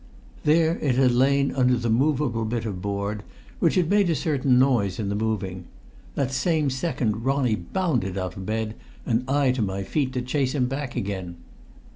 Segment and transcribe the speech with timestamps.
[0.45, 3.21] There it had lain under the movable bit of board,
[3.59, 5.65] which had made a certain noise in the moving.
[6.15, 8.73] That same second Ronnie bounded out of bed,
[9.05, 11.35] and I to my feet to chase him back again.